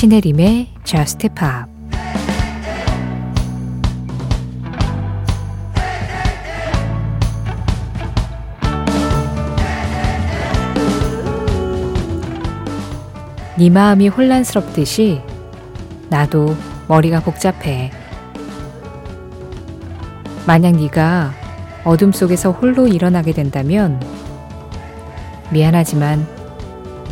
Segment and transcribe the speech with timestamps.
[0.00, 1.70] 신혜림의 Just Pop
[13.58, 15.20] 네 마음이 혼란스럽듯이
[16.08, 16.56] 나도
[16.88, 17.90] 머리가 복잡해.
[20.46, 21.34] 만약 네가
[21.84, 24.00] 어둠 속에서 홀로 일어나게 된다면
[25.50, 26.26] 미안하지만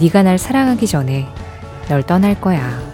[0.00, 1.37] 네가 날 사랑하기 전에
[1.88, 2.88] 널 떠날 거야.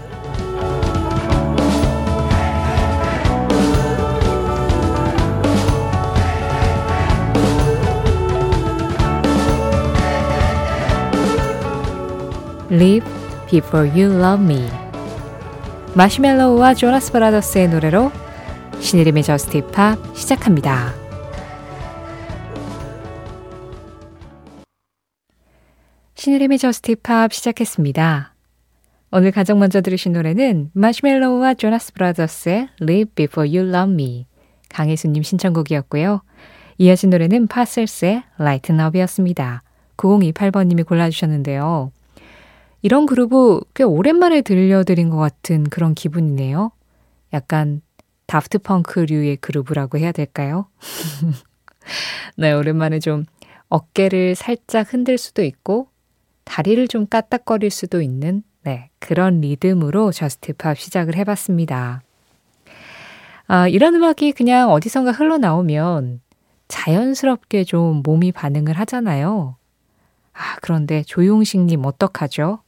[12.71, 13.09] Leave
[13.49, 14.69] before you love me.
[15.95, 18.11] Marshmello와 Jonas Brothers의 노래로
[18.81, 20.93] 신혜림의 JUST POP 시작합니다.
[26.17, 28.34] 신혜림의 JUST POP 시작했습니다.
[29.17, 34.27] 오늘 가장 먼저 들으신 노래는 마시멜로우와 조나스 브라더스의 Live Before You Love Me
[34.71, 36.23] 강혜수님 신청곡이었고요.
[36.79, 39.63] 이어진 노래는 Parcels의 Lighten Up이었습니다.
[39.97, 41.93] 9028번님이 골라주셨는데요.
[42.83, 46.73] 이런 그룹을 꽤 오랜만에 들려드린 것 같은 그런 기분이네요.
[47.33, 47.83] 약간
[48.27, 50.67] Daft Punk류의 그룹이라고 해야 될까요?
[52.37, 53.27] 네, 오랜만에 좀
[53.69, 55.87] 어깨를 살짝 흔들 수도 있고
[56.43, 62.03] 다리를 좀 까딱거릴 수도 있는 네, 그런 리듬으로 JUST POP 시작을 해봤습니다.
[63.47, 66.23] 아, 이런 음악이 그냥 어디선가 흘러나오면
[66.69, 69.57] 자연스럽게 좀 몸이 반응을 하잖아요.
[70.33, 72.63] 아, 그런데 조용식님 어떡하죠?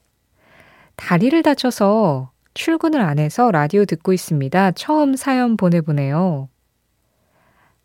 [0.97, 4.73] 다리를 다쳐서 출근을 안 해서 라디오 듣고 있습니다.
[4.73, 6.51] 처음 사연 보내보네요.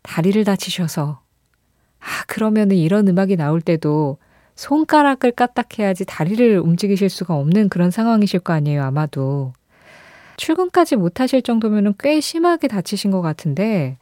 [0.02, 1.22] 다리를 다치셔서.
[2.00, 4.18] 아, 그러면은 이런 음악이 나올 때도
[4.54, 9.52] 손가락을 까딱해야지 다리를 움직이실 수가 없는 그런 상황이실 거 아니에요, 아마도.
[10.36, 13.98] 출근까지 못 하실 정도면은 꽤 심하게 다치신 것 같은데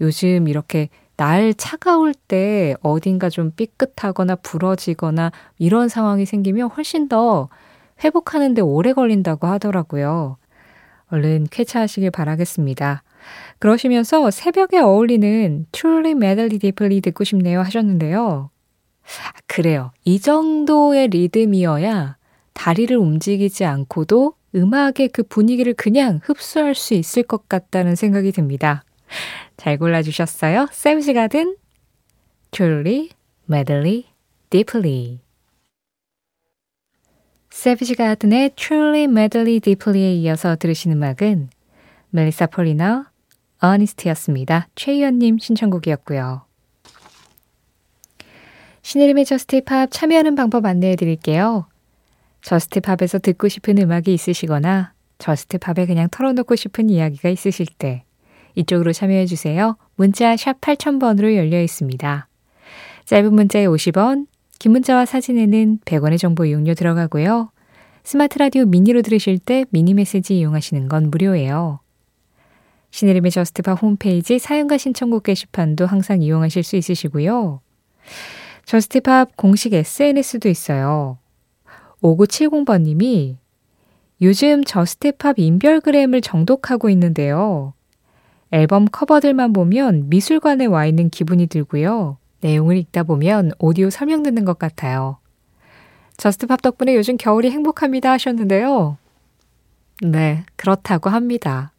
[0.00, 7.48] 요즘 이렇게 날 차가울 때 어딘가 좀 삐끗하거나 부러지거나 이런 상황이 생기면 훨씬 더
[8.02, 10.38] 회복하는데 오래 걸린다고 하더라고요.
[11.08, 13.02] 얼른 쾌차하시길 바라겠습니다.
[13.58, 18.50] 그러시면서 새벽에 어울리는 Truly Madly Deeply 듣고 싶네요 하셨는데요.
[19.46, 19.92] 그래요.
[20.04, 22.16] 이 정도의 리듬이어야
[22.52, 28.84] 다리를 움직이지 않고도 음악의 그 분위기를 그냥 흡수할 수 있을 것 같다는 생각이 듭니다.
[29.56, 30.68] 잘 골라주셨어요.
[30.72, 31.56] 샘시 가든
[32.50, 33.10] Truly
[33.48, 34.04] Madly
[34.50, 35.20] Deeply
[37.50, 41.50] Savage Garden의 Truly Madly Deeply에 이어서 들으신 음악은
[42.10, 43.06] Melissa Polinar
[43.60, 44.68] Honest였습니다.
[44.74, 46.49] 최희연님 신청곡이었고요.
[48.82, 51.66] 신혜림의 JUST POP 참여하는 방법 안내해 드릴게요.
[52.42, 58.04] JUST POP에서 듣고 싶은 음악이 있으시거나 JUST POP에 그냥 털어놓고 싶은 이야기가 있으실 때
[58.54, 59.76] 이쪽으로 참여해 주세요.
[59.96, 62.26] 문자 샵 8000번으로 열려 있습니다.
[63.04, 64.26] 짧은 문자에 50원,
[64.58, 67.50] 긴 문자와 사진에는 100원의 정보 이용료 들어가고요.
[68.02, 71.80] 스마트 라디오 미니로 들으실 때 미니 메시지 이용하시는 건 무료예요.
[72.92, 77.60] 신혜림의 JUST POP 홈페이지 사연과 신청곡 게시판도 항상 이용하실 수 있으시고요.
[78.70, 81.18] JUST POP 공식 SNS도 있어요.
[82.04, 83.34] 5970번님이
[84.22, 87.74] 요즘 JUST POP 인별그램을 정독하고 있는데요.
[88.52, 92.18] 앨범 커버들만 보면 미술관에 와 있는 기분이 들고요.
[92.42, 95.18] 내용을 읽다 보면 오디오 설명 듣는 것 같아요.
[96.16, 98.98] JUST POP 덕분에 요즘 겨울이 행복합니다 하셨는데요.
[100.02, 101.72] 네, 그렇다고 합니다.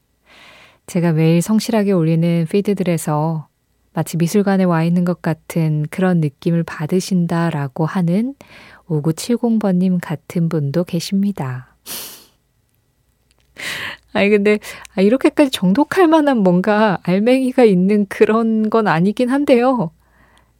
[0.87, 3.47] 제가 매일 성실하게 올리는 피드들에서
[3.93, 8.35] 마치 미술관에 와 있는 것 같은 그런 느낌을 받으신다라고 하는
[8.87, 11.75] 5970번님 같은 분도 계십니다.
[14.13, 14.59] 아니, 근데,
[14.95, 19.91] 아, 이렇게까지 정독할 만한 뭔가 알맹이가 있는 그런 건 아니긴 한데요.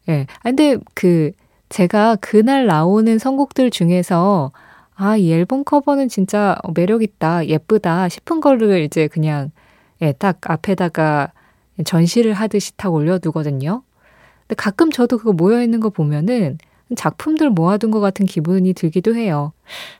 [0.10, 0.26] 예.
[0.40, 1.32] 아, 근데 그
[1.70, 4.52] 제가 그날 나오는 선곡들 중에서
[4.94, 9.52] 아, 이 앨범 커버는 진짜 매력있다, 예쁘다 싶은 거를 이제 그냥
[10.02, 11.32] 예, 딱 앞에다가
[11.84, 13.84] 전시를 하듯이 딱 올려두거든요.
[14.42, 16.58] 근데 가끔 저도 그거 모여있는 거 보면은
[16.96, 19.54] 작품들 모아둔 것 같은 기분이 들기도 해요.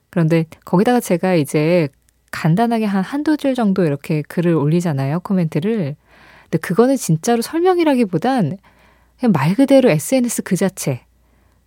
[0.10, 1.88] 그런데 거기다가 제가 이제
[2.32, 5.96] 간단하게 한 한두 줄 정도 이렇게 글을 올리잖아요, 코멘트를.
[6.44, 8.58] 근데 그거는 진짜로 설명이라기보단
[9.20, 11.02] 그냥 말 그대로 SNS 그 자체.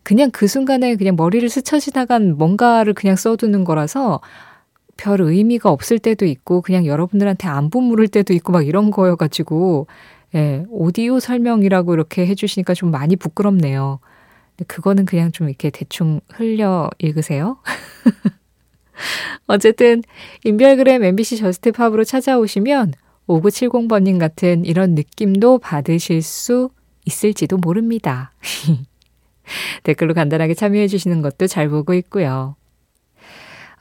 [0.02, 4.20] 그냥 그 순간에 그냥 머리를 스쳐 지나간 뭔가를 그냥 써두는 거라서
[4.96, 9.86] 별 의미가 없을 때도 있고 그냥 여러분들한테 안부 물을 때도 있고 막 이런 거여가지고
[10.34, 14.00] 예, 오디오 설명이라고 이렇게 해주시니까 좀 많이 부끄럽네요.
[14.66, 17.58] 그거는 그냥 좀 이렇게 대충 흘려 읽으세요.
[19.46, 20.02] 어쨌든
[20.44, 22.94] 인별그램 MBC JUST POP으로 찾아오시면
[23.28, 26.70] 5970번님 같은 이런 느낌도 받으실 수
[27.04, 28.32] 있을지도 모릅니다.
[29.82, 32.56] 댓글로 간단하게 참여해 주시는 것도 잘 보고 있고요.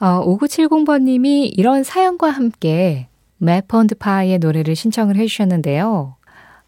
[0.04, 6.18] 어, 5970번님이 이런 사연과 함께 Matt Pond PA의 노래를 신청을 해 주셨는데요.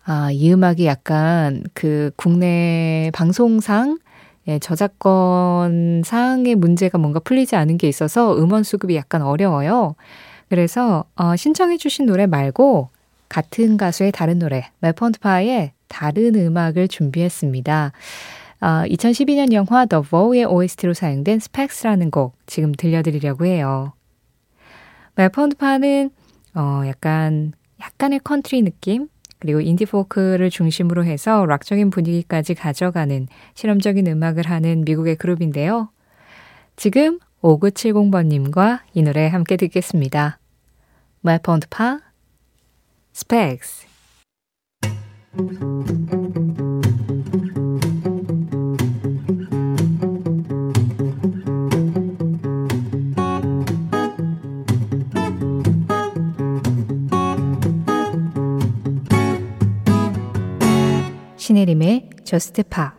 [0.05, 3.99] 아, 이 음악이 약간 그 국내 방송상
[4.47, 9.95] 예, 저작권상의 문제가 뭔가 풀리지 않은 게 있어서 음원 수급이 약간 어려워요.
[10.47, 12.87] 그래서 어, 신청해 주신 노래 말고
[13.27, 17.91] 같은 가수의 다른 노래, 매펀드 파이의 다른 음악을 준비했습니다.
[18.65, 23.93] 어, 2012년 영화 The Vow의 OST로 사용된 스펙스라는 곡 지금 들려드리려고 해요.
[25.13, 26.09] Matt Pond PA는
[26.55, 29.07] 어, 약간 약간의 컨트리 느낌
[29.37, 35.89] 그리고 인디 포크를 중심으로 해서 락적인 분위기까지 가져가는 실험적인 음악을 하는 미국의 그룹인데요.
[36.75, 40.39] 지금 5970번님과 이 노래 함께 듣겠습니다.
[41.21, 41.99] Matt Pond PA,
[43.13, 43.85] Specks.
[61.45, 62.95] 신혜림의 JUST POP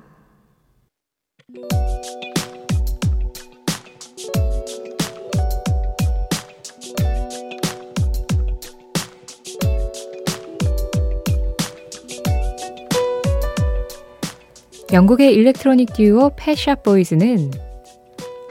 [14.93, 17.51] 영국의 일렉트로닉 듀오 Pet Shop Boys는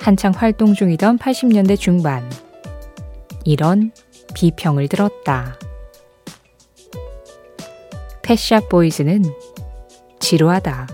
[0.01, 2.29] 한창 활동 중이던 80년대 중반
[3.45, 3.93] 이런
[4.33, 5.57] 비평을 들었다.
[8.23, 9.23] 패샵 보이즈는
[10.25, 10.87] 지루하다.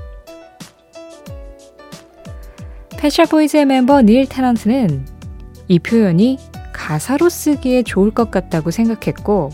[2.98, 5.06] 패샤보이즈의 멤버 닐 테넌트는
[5.70, 6.38] 이 표현이
[6.74, 9.52] 가사로 쓰기에 좋을 것 같다고 생각했고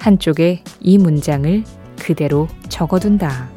[0.00, 1.62] 한쪽에 이 문장을
[2.00, 3.50] 그대로 적어둔다.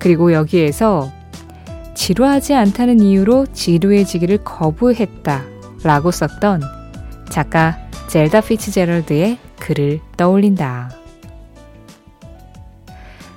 [0.00, 1.12] 그리고 여기에서
[1.94, 5.44] 지루하지 않다는 이유로 지루해지기를 거부했다
[5.84, 6.62] 라고 썼던
[7.28, 7.78] 작가
[8.08, 10.99] 젤다 피츠제럴드의 글을 떠올린다.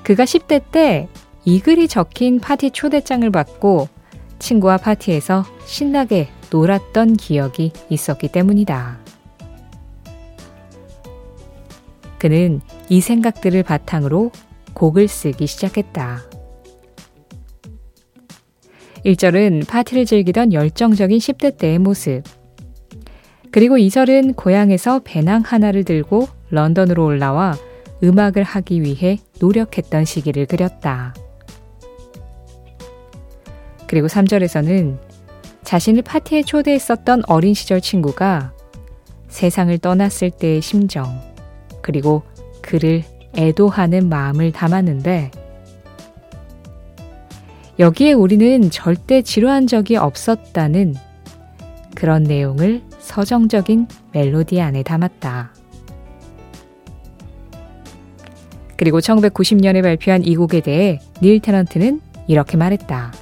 [0.04, 1.08] 그가 10대 때
[1.46, 3.90] 이 글이 적힌 파티 초대장을 받고
[4.40, 9.00] 친구와 파티에서 신나게 놀았던 기억이 있었기 때문이다.
[12.18, 14.32] 그는 이 생각들을 바탕으로
[14.74, 16.22] 곡을 쓰기 시작했다.
[19.06, 22.24] 1절은 파티를 즐기던 열정적인 10대 때의 모습.
[23.52, 27.58] 그리고 2절은 고향에서 배낭 하나를 들고 런던으로 올라와
[28.04, 31.14] 음악을 하기 위해 노력했던 시기를 그렸다.
[33.88, 34.98] 그리고 3절에서는
[35.64, 38.54] 자신을 파티에 초대했었던 어린 시절 친구가
[39.30, 41.22] 세상을 떠났을 때의 심정,
[41.82, 42.24] 그리고
[42.62, 43.04] 그를
[43.36, 45.32] 애도하는 마음을 담았는데,
[47.80, 50.96] 여기에 우리는 절대 지루한 적이 없었다는
[51.96, 55.63] 그런 내용을 서정적인 멜로디 안에 담았다.
[58.76, 63.14] 그리고 1990년에 발표한 이 곡에 대해 닐 테넌트는 이렇게 말했다.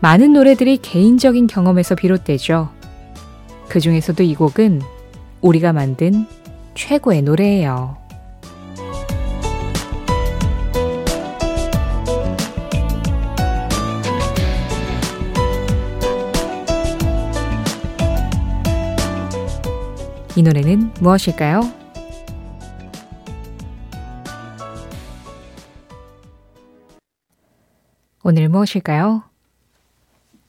[0.00, 2.70] 많은 노래들이 개인적인 경험에서 비롯되죠.
[3.68, 4.80] 그 중에서도 이 곡은
[5.40, 6.26] 우리가 만든
[6.74, 7.96] 최고의 노래예요.
[20.36, 21.77] 이 노래는 무엇일까요?
[28.30, 29.22] 오늘 무엇일까요?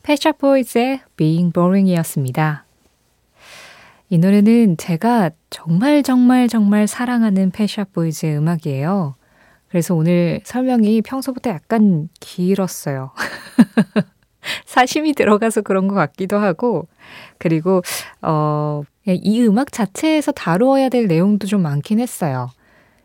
[0.04, 2.66] 패샤 보이즈의 Being Boring이었습니다.
[4.10, 9.16] 이 노래는 제가 정말 정말 정말 사랑하는 패샤 보이즈의 음악이에요.
[9.70, 13.12] 그래서 오늘 설명이 평소보다 약간 길었어요.
[14.66, 16.90] 사심이 들어가서 그런 것 같기도 하고,
[17.38, 17.82] 그리고,
[18.22, 22.50] 어, 이 음악 자체에서 다루어야 될 내용도 좀 많긴 했어요.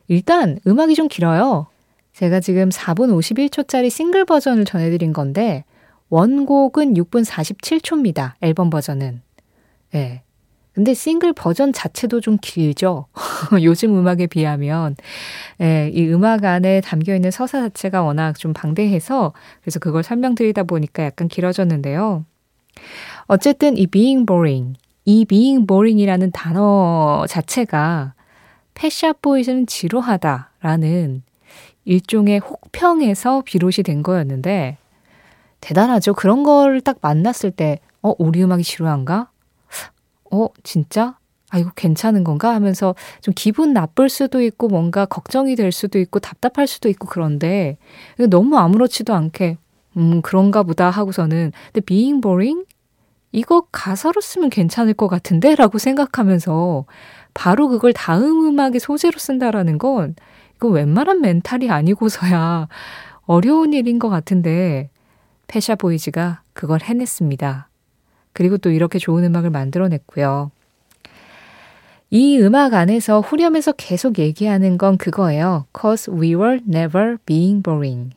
[0.08, 1.68] 일단, 음악이 좀 길어요.
[2.14, 5.64] 제가 지금 4분 51초짜리 싱글 버전을 전해드린 건데,
[6.10, 8.34] 원곡은 6분 47초입니다.
[8.40, 9.20] 앨범 버전은.
[9.94, 9.98] 예.
[9.98, 10.22] 네.
[10.72, 13.06] 근데 싱글 버전 자체도 좀 길죠.
[13.62, 14.96] 요즘 음악에 비하면.
[15.60, 21.04] 예, 이 음악 안에 담겨 있는 서사 자체가 워낙 좀 방대해서 그래서 그걸 설명드리다 보니까
[21.04, 22.24] 약간 길어졌는데요.
[23.26, 28.14] 어쨌든 이 being boring, 이 being boring이라는 단어 자체가
[28.74, 31.22] 패샤 보이즈는 지루하다라는
[31.84, 34.78] 일종의 혹평에서 비롯이 된 거였는데
[35.60, 36.14] 대단하죠.
[36.14, 39.30] 그런 걸 딱 만났을 때, 어, 우리 음악이 지루한가?
[40.30, 41.16] 어, 진짜?
[41.50, 42.54] 아, 이거 괜찮은 건가?
[42.54, 47.76] 하면서 좀 기분 나쁠 수도 있고 뭔가 걱정이 될 수도 있고 답답할 수도 있고 그런데
[48.28, 49.58] 너무 아무렇지도 않게
[49.96, 52.64] 음, 그런가 보다 하고서는 근데 being boring?
[53.32, 55.54] 이거 가사로 쓰면 괜찮을 것 같은데?
[55.54, 56.84] 라고 생각하면서
[57.34, 60.14] 바로 그걸 다음 음악의 소재로 쓴다라는 건
[60.64, 62.68] 이거 웬만한 멘탈이 아니고서야
[63.26, 64.88] 어려운 일인 것 같은데
[65.46, 67.68] 패샤 보이즈가 그걸 해냈습니다.
[68.32, 70.50] 그리고 또 이렇게 좋은 음악을 만들어냈고요.
[72.08, 75.66] 이 음악 안에서 후렴에서 계속 얘기하는 건 그거예요.
[75.78, 78.16] Cause we were never being boring.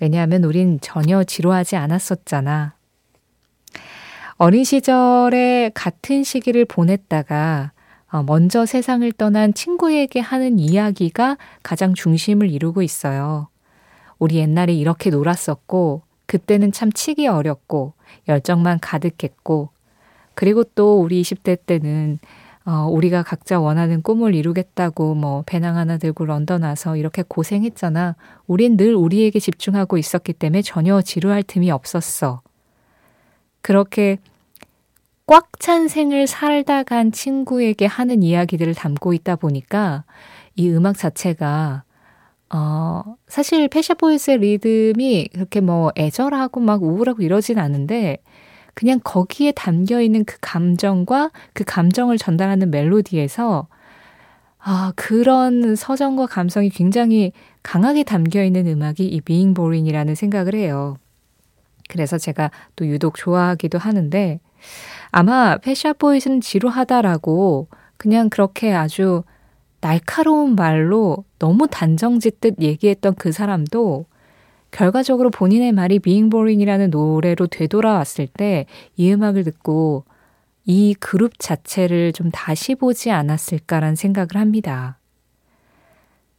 [0.00, 2.74] 왜냐하면 우린 전혀 지루하지 않았었잖아.
[4.36, 7.79] 어린 시절에 같은 시기를 보냈다가 어,
[8.26, 13.48] 먼저 세상을 떠난 친구에게 하는 이야기가 가장 중심을 이루고 있어요.
[14.18, 17.94] 우리 옛날에 이렇게 놀았었고, 그때는 참 치기 어렵고,
[18.28, 19.70] 열정만 가득했고,
[20.34, 22.18] 그리고 또 우리 20대 때는
[22.66, 28.16] 어, 우리가 각자 원하는 꿈을 이루겠다고 뭐 배낭 하나 들고 런던 와서 이렇게 고생했잖아.
[28.46, 32.42] 우린 늘 우리에게 집중하고 있었기 때문에 전혀 지루할 틈이 없었어.
[33.62, 34.18] 그렇게
[35.30, 40.02] 꽉 찬 생을 살다 간 친구에게 하는 이야기들을 담고 있다 보니까
[40.56, 41.84] 이 음악 자체가
[42.52, 48.16] 어, 사실 패샤보이스의 리듬이 그렇게 뭐 애절하고 막 우울하고 이러진 않은데
[48.74, 53.68] 그냥 거기에 담겨 있는 그 감정과 그 감정을 전달하는 멜로디에서
[54.58, 57.30] 아, 그런 서정과 감성이 굉장히
[57.62, 60.96] 강하게 담겨 있는 음악이 이 Being Boring이라는 생각을 해요.
[61.88, 64.40] 그래서 제가 또 유독 좋아하기도 하는데
[65.10, 69.22] 아마 패샤보이스는 지루하다라고 그냥 그렇게 아주
[69.80, 74.06] 날카로운 말로 너무 단정 짓듯 얘기했던 그 사람도
[74.70, 80.04] 결과적으로 본인의 말이 Being Boring이라는 노래로 되돌아왔을 때 이 음악을 듣고
[80.64, 84.98] 이 그룹 자체를 좀 다시 보지 않았을까란 생각을 합니다.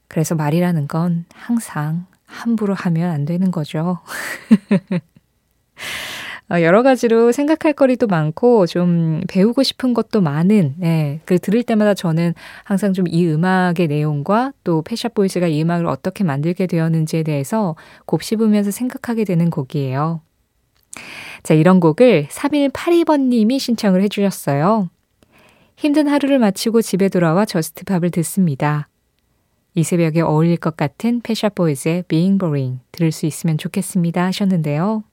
[0.08, 4.00] 그래서 말이라는 건 항상 함부로 하면 안 되는 거죠.
[6.52, 11.94] 어, 여러 가지로 생각할 거리도 많고 좀 배우고 싶은 것도 많은 네, 그 들을 때마다
[11.94, 12.34] 저는
[12.66, 19.24] 항상 좀 이 음악의 내용과 또 패샤보이즈가 이 음악을 어떻게 만들게 되었는지에 대해서 곱씹으면서 생각하게
[19.24, 20.22] 되는 곡이에요.
[21.44, 24.90] 자, 이런 곡을 3182번 님이 신청을 해 주셨어요.
[25.78, 28.88] 힘든 하루를 마치고 집에 돌아와 Just Pop을 듣습니다.
[29.74, 35.04] 이 새벽에 어울릴 것 같은 Pet Shop Boys의 Being Boring 들을 수 있으면 좋겠습니다 하셨는데요.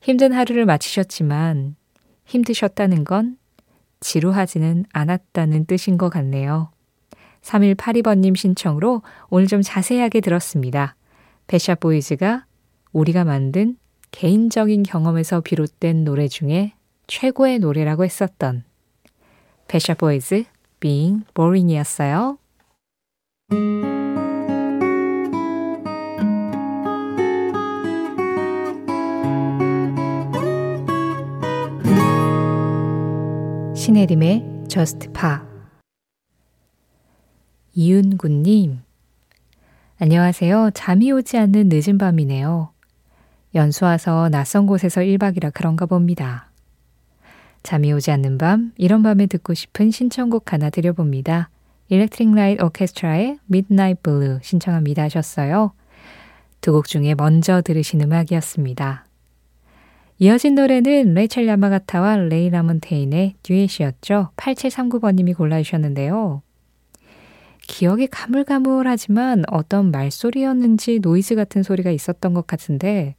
[0.00, 1.76] 힘든 하루를 마치셨지만
[2.24, 3.36] 힘드셨다는 건
[4.00, 6.70] 지루하지는 않았다는 뜻인 것 같네요.
[7.42, 10.96] 3182번님 신청으로 오늘 좀 자세하게 들었습니다.
[11.46, 12.46] 배샤 보이즈가
[12.92, 13.76] 우리가 만든
[14.12, 16.72] 개인적인 경험에서 비롯된 노래 중에
[17.06, 18.64] 최고의 노래라고 했었던
[19.68, 20.44] 배샤 보이즈
[20.80, 22.38] Being Boring이었어요.
[33.90, 35.38] 신혜림의 Just Pa
[37.74, 38.78] 이윤구님
[39.98, 40.70] 안녕하세요.
[40.74, 42.70] 잠이 오지 않는 늦은 밤이네요.
[43.56, 46.52] 연수 와서 낯선 곳에서 1박이라 그런가 봅니다.
[47.64, 51.50] 잠이 오지 않는 밤, 이런 밤에 듣고 싶은 신청곡 하나 드려봅니다.
[51.88, 55.72] Electric Light Orchestra의 Midnight Blue 신청합니다 하셨어요.
[56.60, 59.09] 두 곡 중에 먼저 들으신 음악이었습니다.
[60.22, 64.32] 이어진 노래는 레이첼 야마가타와 레이 라몬테인의 듀엣이었죠.
[64.36, 66.42] 8739번님이 골라주셨는데요.
[67.62, 73.14] 기억이 가물가물하지만 어떤 말소리였는지 노이즈 같은 소리가 있었던 것 같은데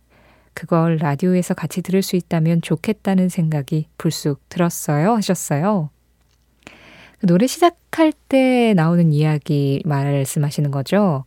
[0.53, 5.89] 그걸 라디오에서 같이 들을 수 있다면 좋겠다는 생각이 불쑥 들었어요 하셨어요.
[7.17, 11.25] 그 노래 시작할 때 나오는 이야기 말씀하시는 거죠.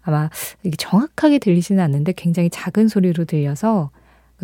[0.00, 0.30] 아마
[0.78, 3.92] 정확하게 들리지는 않는데 굉장히 작은 소리로 들려서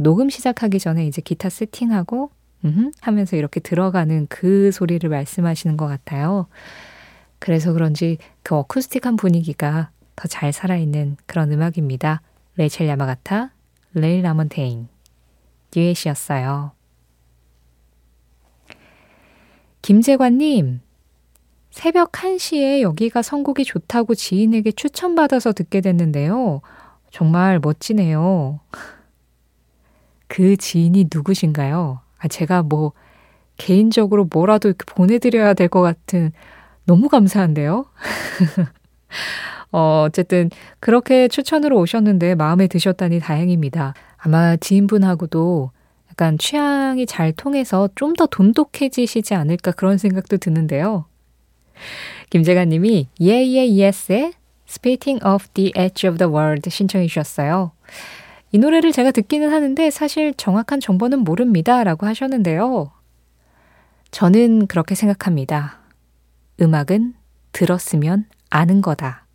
[0.00, 2.31] 녹음 시작하기 전에 이제 기타 세팅하고
[2.64, 6.47] 음 하면서 이렇게 들어가는 그 소리를 말씀하시는 것 같아요.
[7.38, 12.23] 그래서 그런지 그 어쿠스틱한 분위기가 더 잘 살아있는 그런 음악입니다.
[12.57, 13.52] 레이첼 야마가타,
[13.95, 14.88] 레일 라몬테인,
[15.71, 16.73] 듀엣이었어요.
[19.83, 20.81] 김재관님,
[21.71, 26.62] 새벽 1시에 여기가 선곡이 좋다고 지인에게 추천받아서 듣게 됐는데요.
[27.12, 28.59] 정말 멋지네요.
[30.28, 32.00] 그 지인이 누구신가요?
[32.18, 32.92] 아, 제가 뭐
[33.56, 36.32] 개인적으로 뭐라도 이렇게 보내드려야 될 것 같은
[36.85, 37.87] 너무 감사한데요?
[39.73, 43.94] 어, 어쨌든 그렇게 추천으로 오셨는데 마음에 드셨다니 다행입니다.
[44.16, 45.70] 아마 지인분하고도
[46.11, 51.04] 약간 취향이 잘 통해서 좀 더 돈독해지시지 않을까 그런 생각도 드는데요.
[52.30, 54.32] 김재관 님이 Yeah Yeah Yes의
[54.68, 57.73] Spitting off the Edge of the World 신청해 주셨어요.
[58.50, 61.85] 이 노래를 제가 듣기는 하는데 사실 정확한 정보는 모릅니다.
[61.85, 62.90] 라고 하셨는데요.
[64.11, 65.78] 저는 그렇게 생각합니다.
[66.61, 67.14] 음악은
[67.52, 69.26] 들었으면 아는 거다.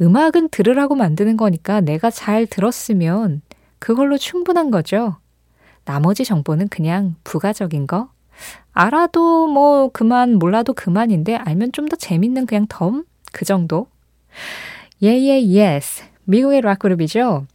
[0.00, 3.42] 음악은 들으라고 만드는 거니까 내가 잘 들었으면
[3.78, 5.16] 그걸로 충분한 거죠.
[5.84, 8.08] 나머지 정보는 그냥 부가적인 거?
[8.72, 13.04] 알아도 뭐 그만, 몰라도 그만인데 알면 좀 더 재밌는 그냥 덤?
[13.32, 13.88] 그 정도?
[15.02, 16.04] Yeah Yeah Yeahs.
[16.24, 17.46] 미국의 락그룹이죠.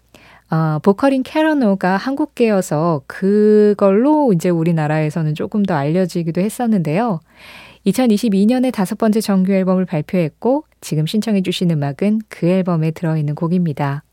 [0.51, 7.19] 어, 보컬인 Karen O가 한국계여서 그걸로 이제 우리나라에서는 조금 더 알려지기도 했었는데요.
[7.85, 14.03] 2022년에 다섯 번째 정규 앨범을 발표했고 지금 신청해 주신 음악은 그 앨범에 들어있는 곡입니다.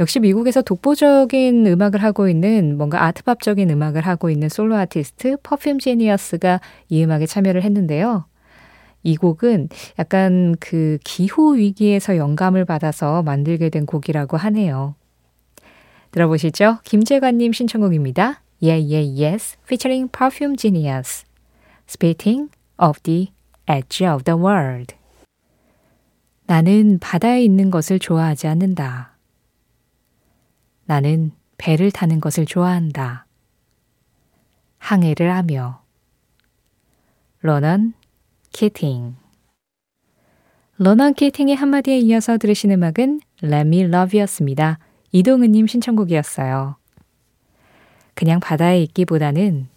[0.00, 6.60] 역시 미국에서 독보적인 음악을 하고 있는 뭔가 아트팝적인 음악을 하고 있는 솔로 아티스트 퍼퓸 제니어스가
[6.88, 8.24] 이 음악에 참여를 했는데요.
[9.04, 9.68] 이 곡은
[10.00, 14.96] 약간 그 기후 위기에서 영감을 받아서 만들게 된 곡이라고 하네요.
[16.14, 16.78] 들어보시죠.
[16.84, 18.40] 김재관님 신청곡입니다.
[18.62, 21.24] Yeah, yeah, yes, featuring Perfume Genius.
[21.88, 23.32] Spitting of the
[23.68, 24.94] edge of the world.
[26.46, 29.16] 나는 바다에 있는 것을 좋아하지 않는다.
[30.84, 33.26] 나는 배를 타는 것을 좋아한다.
[34.78, 35.82] 항해를 하며.
[37.40, 37.94] 로넌
[38.52, 39.16] 키팅.
[40.76, 44.78] 로넌 키팅의 한마디에 이어서 들으신 음악은 Let Me Love였습니다.
[45.14, 46.74] 이동은님 신청곡이었어요.
[48.14, 49.68] 그냥 바다에 있기보다는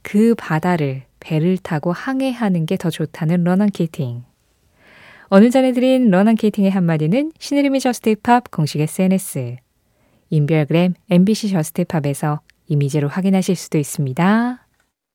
[0.00, 4.24] 그 바다를 배를 타고 항해하는 게 더 좋다는 키팅.
[5.30, 9.56] 오늘 전해드린 로넌 키팅의 한마디는 신혜림의 Just Pop 공식 SNS,
[10.30, 14.67] 인별그램 MBC Just Pop에서 이미지로 확인하실 수도 있습니다.